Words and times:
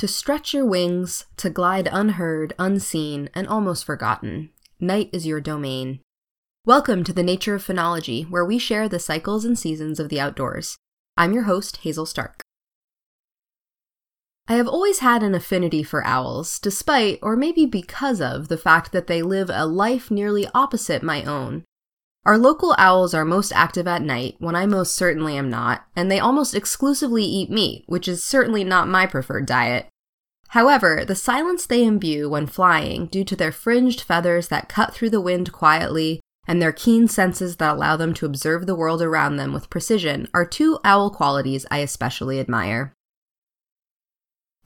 To 0.00 0.06
stretch 0.06 0.52
your 0.52 0.66
wings, 0.66 1.24
to 1.38 1.48
glide 1.48 1.88
unheard, 1.90 2.52
unseen, 2.58 3.30
and 3.34 3.48
almost 3.48 3.86
forgotten. 3.86 4.50
Night 4.78 5.08
is 5.10 5.26
your 5.26 5.40
domain. 5.40 6.00
Welcome 6.66 7.02
to 7.04 7.14
the 7.14 7.22
Nature 7.22 7.54
of 7.54 7.64
Phenology, 7.64 8.28
where 8.28 8.44
we 8.44 8.58
share 8.58 8.90
the 8.90 8.98
cycles 8.98 9.46
and 9.46 9.58
seasons 9.58 9.98
of 9.98 10.10
the 10.10 10.20
outdoors. 10.20 10.76
I'm 11.16 11.32
your 11.32 11.44
host, 11.44 11.78
Hazel 11.78 12.04
Stark. 12.04 12.42
I 14.46 14.56
have 14.56 14.68
always 14.68 14.98
had 14.98 15.22
an 15.22 15.34
affinity 15.34 15.82
for 15.82 16.06
owls, 16.06 16.58
despite, 16.58 17.18
or 17.22 17.34
maybe 17.34 17.64
because 17.64 18.20
of, 18.20 18.48
the 18.48 18.58
fact 18.58 18.92
that 18.92 19.06
they 19.06 19.22
live 19.22 19.48
a 19.50 19.64
life 19.64 20.10
nearly 20.10 20.46
opposite 20.52 21.02
my 21.02 21.24
own. 21.24 21.64
Our 22.26 22.38
local 22.38 22.74
owls 22.76 23.14
are 23.14 23.24
most 23.24 23.52
active 23.52 23.86
at 23.86 24.02
night, 24.02 24.34
when 24.40 24.56
I 24.56 24.66
most 24.66 24.96
certainly 24.96 25.36
am 25.36 25.48
not, 25.48 25.86
and 25.94 26.10
they 26.10 26.18
almost 26.18 26.56
exclusively 26.56 27.22
eat 27.22 27.50
meat, 27.50 27.84
which 27.86 28.08
is 28.08 28.24
certainly 28.24 28.64
not 28.64 28.88
my 28.88 29.06
preferred 29.06 29.46
diet. 29.46 29.86
However, 30.48 31.04
the 31.06 31.14
silence 31.14 31.66
they 31.66 31.84
imbue 31.84 32.28
when 32.28 32.48
flying, 32.48 33.06
due 33.06 33.22
to 33.22 33.36
their 33.36 33.52
fringed 33.52 34.00
feathers 34.00 34.48
that 34.48 34.68
cut 34.68 34.92
through 34.92 35.10
the 35.10 35.20
wind 35.20 35.52
quietly, 35.52 36.20
and 36.48 36.60
their 36.60 36.72
keen 36.72 37.06
senses 37.06 37.58
that 37.58 37.76
allow 37.76 37.96
them 37.96 38.12
to 38.14 38.26
observe 38.26 38.66
the 38.66 38.74
world 38.74 39.02
around 39.02 39.36
them 39.36 39.52
with 39.52 39.70
precision, 39.70 40.26
are 40.34 40.44
two 40.44 40.80
owl 40.82 41.10
qualities 41.10 41.64
I 41.70 41.78
especially 41.78 42.40
admire. 42.40 42.92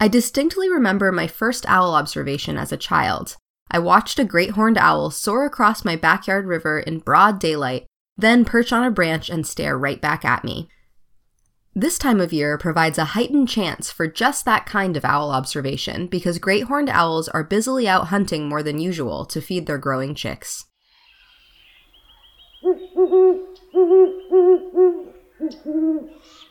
I 0.00 0.08
distinctly 0.08 0.70
remember 0.70 1.12
my 1.12 1.26
first 1.26 1.66
owl 1.68 1.94
observation 1.94 2.56
as 2.56 2.72
a 2.72 2.78
child. 2.78 3.36
I 3.70 3.78
watched 3.78 4.18
a 4.18 4.24
great 4.24 4.50
horned 4.50 4.78
owl 4.78 5.10
soar 5.10 5.44
across 5.44 5.84
my 5.84 5.96
backyard 5.96 6.46
river 6.46 6.80
in 6.80 6.98
broad 6.98 7.38
daylight, 7.38 7.86
then 8.16 8.44
perch 8.44 8.72
on 8.72 8.84
a 8.84 8.90
branch 8.90 9.30
and 9.30 9.46
stare 9.46 9.78
right 9.78 10.00
back 10.00 10.24
at 10.24 10.44
me. 10.44 10.68
This 11.74 11.98
time 11.98 12.20
of 12.20 12.32
year 12.32 12.58
provides 12.58 12.98
a 12.98 13.04
heightened 13.04 13.48
chance 13.48 13.92
for 13.92 14.08
just 14.08 14.44
that 14.44 14.66
kind 14.66 14.96
of 14.96 15.04
owl 15.04 15.30
observation 15.30 16.08
because 16.08 16.40
great 16.40 16.64
horned 16.64 16.90
owls 16.90 17.28
are 17.28 17.44
busily 17.44 17.86
out 17.86 18.08
hunting 18.08 18.48
more 18.48 18.62
than 18.62 18.80
usual 18.80 19.24
to 19.26 19.40
feed 19.40 19.66
their 19.66 19.78
growing 19.78 20.16
chicks. 20.16 20.64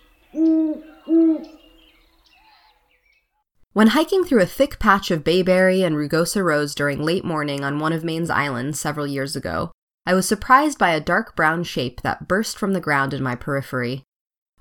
When 3.79 3.95
hiking 3.95 4.25
through 4.25 4.41
a 4.41 4.45
thick 4.45 4.77
patch 4.77 5.09
of 5.09 5.23
bayberry 5.23 5.83
and 5.83 5.95
rugosa 5.95 6.43
rose 6.43 6.75
during 6.75 7.01
late 7.01 7.23
morning 7.23 7.63
on 7.63 7.79
one 7.79 7.93
of 7.93 8.03
Maine's 8.03 8.29
islands 8.29 8.77
several 8.77 9.07
years 9.07 9.37
ago, 9.37 9.71
I 10.05 10.13
was 10.15 10.27
surprised 10.27 10.77
by 10.77 10.89
a 10.89 10.99
dark 10.99 11.33
brown 11.33 11.63
shape 11.63 12.01
that 12.01 12.27
burst 12.27 12.57
from 12.57 12.73
the 12.73 12.81
ground 12.81 13.13
in 13.13 13.23
my 13.23 13.35
periphery. 13.35 14.03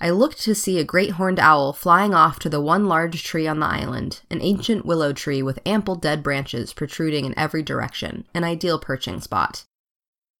I 0.00 0.10
looked 0.10 0.40
to 0.42 0.54
see 0.54 0.78
a 0.78 0.84
great 0.84 1.10
horned 1.10 1.40
owl 1.40 1.72
flying 1.72 2.14
off 2.14 2.38
to 2.38 2.48
the 2.48 2.60
one 2.60 2.86
large 2.86 3.24
tree 3.24 3.48
on 3.48 3.58
the 3.58 3.66
island, 3.66 4.20
an 4.30 4.40
ancient 4.40 4.86
willow 4.86 5.12
tree 5.12 5.42
with 5.42 5.58
ample 5.66 5.96
dead 5.96 6.22
branches 6.22 6.72
protruding 6.72 7.24
in 7.24 7.36
every 7.36 7.64
direction, 7.64 8.24
an 8.34 8.44
ideal 8.44 8.78
perching 8.78 9.20
spot. 9.20 9.64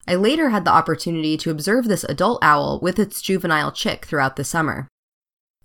I 0.07 0.15
later 0.15 0.51
had 0.51 0.65
the 0.65 0.71
opportunity 0.71 1.37
to 1.39 1.51
observe 1.51 1.89
this 1.89 2.05
adult 2.05 2.39
owl 2.45 2.79
with 2.81 3.01
its 3.01 3.23
juvenile 3.23 3.73
chick 3.73 4.05
throughout 4.05 4.37
the 4.37 4.45
summer. 4.45 4.87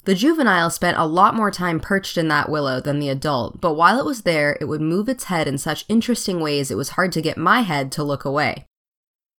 The 0.06 0.16
juvenile 0.16 0.70
spent 0.70 0.98
a 0.98 1.06
lot 1.06 1.34
more 1.34 1.50
time 1.50 1.80
perched 1.80 2.18
in 2.18 2.28
that 2.28 2.50
willow 2.50 2.82
than 2.82 3.00
the 3.00 3.08
adult, 3.08 3.62
but 3.62 3.76
while 3.76 3.98
it 3.98 4.06
was 4.06 4.24
there, 4.24 4.58
it 4.60 4.66
would 4.66 4.82
move 4.82 5.08
its 5.08 5.26
head 5.26 5.48
in 5.48 5.58
such 5.58 5.86
interesting 5.88 6.42
ways 6.42 6.70
it 6.70 6.76
was 6.76 6.90
hard 6.90 7.14
to 7.14 7.22
get 7.22 7.38
my 7.38 7.62
head 7.62 7.90
to 7.94 8.04
look 8.04 8.26
away. 8.26 8.66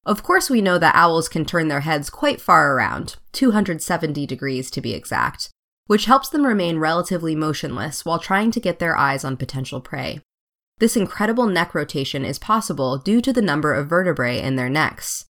Of 0.06 0.24
course, 0.24 0.50
we 0.50 0.62
know 0.62 0.78
that 0.78 0.96
owls 0.96 1.28
can 1.28 1.44
turn 1.44 1.68
their 1.68 1.82
heads 1.82 2.10
quite 2.10 2.40
far 2.40 2.76
around, 2.76 3.18
270 3.34 4.26
degrees 4.26 4.72
to 4.72 4.80
be 4.80 4.94
exact, 4.94 5.50
which 5.88 6.06
helps 6.06 6.30
them 6.30 6.46
remain 6.46 6.78
relatively 6.78 7.36
motionless 7.36 8.06
while 8.06 8.20
trying 8.20 8.50
to 8.52 8.62
get 8.62 8.80
their 8.80 8.98
eyes 8.98 9.26
on 9.26 9.36
potential 9.36 9.82
prey. 9.82 10.22
This 10.78 10.96
incredible 10.96 11.46
neck 11.46 11.76
rotation 11.76 12.24
is 12.24 12.40
possible 12.40 12.98
due 12.98 13.20
to 13.22 13.34
the 13.34 13.42
number 13.42 13.74
of 13.74 13.90
vertebrae 13.90 14.42
in 14.42 14.56
their 14.56 14.70
necks. 14.70 15.26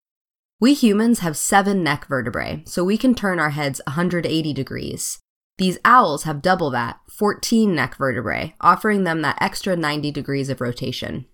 We 0.60 0.74
humans 0.74 1.18
have 1.20 1.36
seven 1.36 1.82
neck 1.82 2.06
vertebrae, 2.06 2.62
so 2.66 2.84
we 2.84 2.96
can 2.96 3.16
turn 3.16 3.40
our 3.40 3.50
heads 3.50 3.80
180 3.86 4.52
degrees. 4.52 5.18
These 5.58 5.78
owls 5.84 6.24
have 6.24 6.42
double 6.42 6.70
that, 6.70 6.98
14 7.08 7.74
neck 7.74 7.96
vertebrae, 7.96 8.54
offering 8.60 9.04
them 9.04 9.22
that 9.22 9.38
extra 9.40 9.76
90 9.76 10.10
degrees 10.10 10.48
of 10.48 10.60
rotation. 10.60 11.26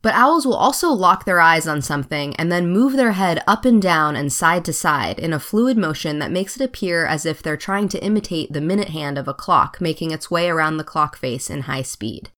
But 0.00 0.14
owls 0.14 0.46
will 0.46 0.54
also 0.54 0.90
lock 0.90 1.24
their 1.24 1.40
eyes 1.40 1.66
on 1.66 1.82
something 1.82 2.36
and 2.36 2.50
then 2.50 2.70
move 2.70 2.92
their 2.92 3.12
head 3.12 3.42
up 3.46 3.64
and 3.64 3.82
down 3.82 4.14
and 4.14 4.32
side 4.32 4.64
to 4.66 4.72
side 4.72 5.18
in 5.18 5.32
a 5.32 5.40
fluid 5.40 5.76
motion 5.76 6.20
that 6.20 6.30
makes 6.30 6.56
it 6.56 6.64
appear 6.64 7.04
as 7.04 7.26
if 7.26 7.42
they're 7.42 7.56
trying 7.56 7.88
to 7.88 8.02
imitate 8.02 8.52
the 8.52 8.60
minute 8.60 8.90
hand 8.90 9.18
of 9.18 9.26
a 9.26 9.34
clock 9.34 9.80
making 9.80 10.10
its 10.10 10.30
way 10.30 10.48
around 10.48 10.76
the 10.76 10.84
clock 10.84 11.16
face 11.16 11.50
in 11.50 11.62
high 11.62 11.82
speed. 11.82 12.30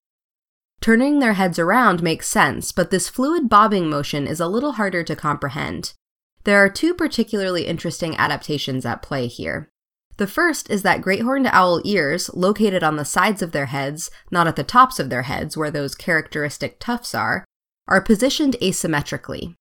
Turning 0.81 1.19
their 1.19 1.35
heads 1.35 1.59
around 1.59 2.03
makes 2.03 2.29
sense, 2.29 2.73
but 2.73 2.91
this 2.91 3.09
fluid 3.09 3.49
bobbing 3.49 3.91
motion 3.91 4.27
is 4.27 4.41
a 4.41 4.49
little 4.49 4.73
harder 4.73 5.03
to 5.03 5.15
comprehend. 5.15 5.93
There 6.45 6.65
are 6.65 6.71
two 6.71 6.95
particularly 6.95 7.67
interesting 7.67 8.17
adaptations 8.17 8.87
at 8.87 9.03
play 9.03 9.27
here. 9.27 9.71
The 10.19 10.27
first 10.27 10.69
is 10.69 10.83
that 10.83 11.01
great 11.01 11.23
horned 11.23 11.47
owl 11.47 11.81
ears, 11.85 12.29
located 12.35 12.83
on 12.83 12.97
the 12.97 13.05
sides 13.05 13.41
of 13.41 13.53
their 13.53 13.67
heads, 13.67 14.11
not 14.33 14.49
at 14.49 14.57
the 14.57 14.65
tops 14.65 14.99
of 14.99 15.11
their 15.11 15.23
heads 15.23 15.57
where 15.57 15.71
those 15.71 15.95
characteristic 15.95 16.81
tufts 16.81 17.15
are, 17.15 17.45
are 17.87 18.01
positioned 18.01 18.57
asymmetrically. 18.61 19.55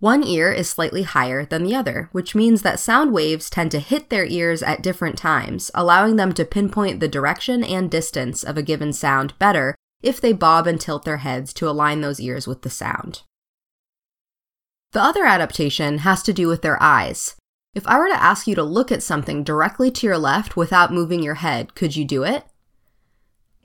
One 0.00 0.22
ear 0.22 0.52
is 0.52 0.68
slightly 0.68 1.04
higher 1.04 1.46
than 1.46 1.64
the 1.64 1.74
other, 1.74 2.10
which 2.12 2.34
means 2.34 2.60
that 2.60 2.78
sound 2.78 3.12
waves 3.12 3.48
tend 3.48 3.70
to 3.70 3.78
hit 3.78 4.10
their 4.10 4.26
ears 4.26 4.62
at 4.62 4.82
different 4.82 5.16
times, 5.16 5.70
allowing 5.74 6.16
them 6.16 6.34
to 6.34 6.44
pinpoint 6.44 7.00
the 7.00 7.08
direction 7.08 7.64
and 7.64 7.90
distance 7.90 8.42
of 8.44 8.58
a 8.58 8.62
given 8.62 8.92
sound 8.92 9.38
better 9.38 9.74
if 10.02 10.20
they 10.20 10.32
bob 10.32 10.66
and 10.66 10.80
tilt 10.80 11.04
their 11.04 11.18
heads 11.18 11.54
to 11.54 11.68
align 11.68 12.00
those 12.00 12.20
ears 12.20 12.46
with 12.46 12.62
the 12.62 12.70
sound. 12.70 13.22
The 14.90 15.00
other 15.00 15.24
adaptation 15.24 15.98
has 15.98 16.22
to 16.24 16.34
do 16.34 16.48
with 16.48 16.60
their 16.60 16.82
eyes. 16.82 17.36
If 17.74 17.86
I 17.86 17.98
were 17.98 18.08
to 18.08 18.22
ask 18.22 18.46
you 18.46 18.54
to 18.56 18.62
look 18.62 18.92
at 18.92 19.02
something 19.02 19.42
directly 19.42 19.90
to 19.92 20.06
your 20.06 20.18
left 20.18 20.56
without 20.56 20.92
moving 20.92 21.22
your 21.22 21.36
head, 21.36 21.74
could 21.74 21.96
you 21.96 22.04
do 22.04 22.22
it? 22.22 22.44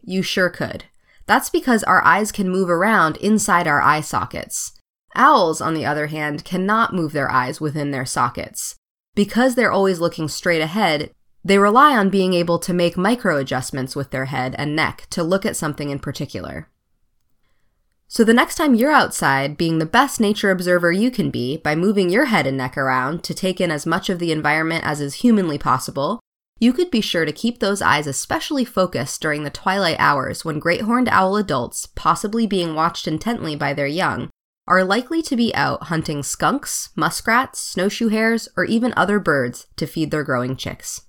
You 0.01 0.21
sure 0.21 0.49
could. 0.49 0.85
That's 1.25 1.49
because 1.49 1.83
our 1.83 2.01
eyes 2.05 2.31
can 2.31 2.49
move 2.49 2.69
around 2.69 3.17
inside 3.17 3.67
our 3.67 3.81
eye 3.81 3.99
sockets. 3.99 4.71
Owls, 5.13 5.59
on 5.59 5.73
the 5.73 5.85
other 5.85 6.07
hand, 6.07 6.45
cannot 6.45 6.93
move 6.93 7.11
their 7.11 7.29
eyes 7.29 7.59
within 7.59 7.91
their 7.91 8.05
sockets. 8.05 8.75
Because 9.13 9.55
they're 9.55 9.71
always 9.71 9.99
looking 9.99 10.29
straight 10.29 10.61
ahead, 10.61 11.11
they 11.43 11.57
rely 11.57 11.97
on 11.97 12.09
being 12.09 12.33
able 12.33 12.59
to 12.59 12.73
make 12.73 12.95
micro 12.95 13.37
adjustments 13.37 13.93
with 13.93 14.11
their 14.11 14.25
head 14.25 14.55
and 14.57 14.75
neck 14.75 15.07
to 15.09 15.23
look 15.23 15.45
at 15.45 15.57
something 15.57 15.89
in 15.89 15.99
particular. 15.99 16.69
So 18.09 18.23
the 18.23 18.33
next 18.33 18.55
time 18.55 18.73
you're 18.73 18.91
outside, 18.91 19.57
being 19.57 19.79
the 19.79 19.85
best 19.85 20.21
nature 20.21 20.49
observer 20.49 20.91
you 20.91 21.11
can 21.11 21.29
be 21.29 21.57
by 21.57 21.75
moving 21.75 22.09
your 22.09 22.25
head 22.25 22.47
and 22.47 22.57
neck 22.57 22.77
around 22.77 23.23
to 23.25 23.33
take 23.33 23.59
in 23.59 23.69
as 23.69 23.85
much 23.85 24.09
of 24.09 24.19
the 24.19 24.31
environment 24.31 24.85
as 24.85 25.01
is 25.01 25.15
humanly 25.15 25.57
possible, 25.57 26.21
you 26.59 26.71
could 26.71 26.89
be 26.89 27.01
sure 27.01 27.25
to 27.25 27.31
keep 27.31 27.59
those 27.59 27.81
eyes 27.81 28.07
especially 28.07 28.65
focused 28.65 29.21
during 29.21 29.43
the 29.43 29.49
twilight 29.49 29.97
hours 29.99 30.45
when 30.45 30.57
great 30.57 30.81
horned 30.81 31.09
owl 31.09 31.35
adults, 31.35 31.85
possibly 31.95 32.47
being 32.47 32.73
watched 32.73 33.07
intently 33.07 33.55
by 33.55 33.73
their 33.73 33.87
young, 33.87 34.29
are 34.67 34.83
likely 34.83 35.21
to 35.21 35.35
be 35.35 35.53
out 35.53 35.83
hunting 35.83 36.23
skunks, 36.23 36.89
muskrats, 36.95 37.59
snowshoe 37.59 38.07
hares, 38.07 38.47
or 38.57 38.63
even 38.65 38.93
other 38.95 39.19
birds 39.19 39.67
to 39.75 39.85
feed 39.85 40.11
their 40.11 40.23
growing 40.23 40.55
chicks. 40.55 41.01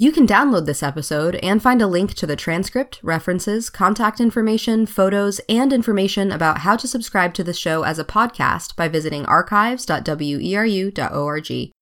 You 0.00 0.12
can 0.12 0.28
download 0.28 0.64
this 0.64 0.84
episode 0.84 1.34
and 1.42 1.60
find 1.60 1.82
a 1.82 1.88
link 1.88 2.14
to 2.14 2.24
the 2.24 2.36
transcript, 2.36 3.00
references, 3.02 3.68
contact 3.68 4.20
information, 4.20 4.86
photos, 4.86 5.40
and 5.48 5.72
information 5.72 6.30
about 6.30 6.58
how 6.58 6.76
to 6.76 6.86
subscribe 6.86 7.34
to 7.34 7.42
the 7.42 7.52
show 7.52 7.82
as 7.82 7.98
a 7.98 8.04
podcast 8.04 8.76
by 8.76 8.86
visiting 8.86 9.26
archives.weru.org. 9.26 11.72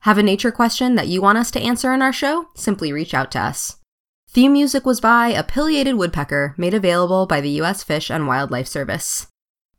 Have 0.00 0.18
a 0.18 0.22
nature 0.22 0.52
question 0.52 0.96
that 0.96 1.08
you 1.08 1.22
want 1.22 1.38
us 1.38 1.50
to 1.52 1.62
answer 1.62 1.94
in 1.94 2.02
our 2.02 2.12
show? 2.12 2.48
Simply 2.56 2.92
reach 2.92 3.14
out 3.14 3.30
to 3.30 3.40
us. 3.40 3.78
Theme 4.28 4.52
music 4.52 4.84
was 4.84 5.00
by 5.00 5.28
A 5.28 5.42
Pileated 5.42 5.94
Woodpecker, 5.94 6.54
made 6.58 6.74
available 6.74 7.24
by 7.24 7.40
the 7.40 7.52
U.S. 7.52 7.82
Fish 7.82 8.10
and 8.10 8.26
Wildlife 8.26 8.68
Service. 8.68 9.28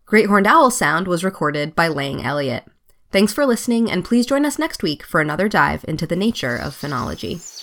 Great 0.08 0.30
Horned 0.30 0.48
Owl 0.48 0.72
sound 0.72 1.08
was 1.08 1.24
recorded 1.24 1.76
by 1.76 1.90
Lang 1.90 2.24
Elliott. 2.24 2.66
Thanks 3.12 3.34
for 3.34 3.46
listening, 3.46 3.90
and 3.90 4.04
please 4.04 4.26
join 4.26 4.46
us 4.46 4.60
next 4.60 4.84
week 4.84 5.04
for 5.04 5.22
another 5.22 5.48
dive 5.48 5.86
into 5.88 6.06
the 6.06 6.16
nature 6.16 6.56
of 6.56 6.76
phenology. 6.76 7.55